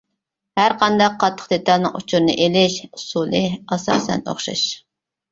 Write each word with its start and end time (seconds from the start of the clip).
ھەر 0.59 0.73
قانداق 0.83 1.17
قاتتىق 1.23 1.49
دېتالنىڭ 1.51 1.99
ئۇچۇرىنى 1.99 2.33
ئېلىش 2.45 2.77
ئۇسۇلى 2.87 3.41
ئاساسەن 3.75 4.25
ئوخشاش. 4.33 4.65